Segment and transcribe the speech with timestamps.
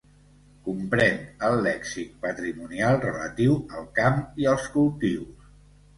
[0.67, 1.19] Comprèn
[1.49, 5.53] el lèxic patrimonial relatiu al camp i als cultius.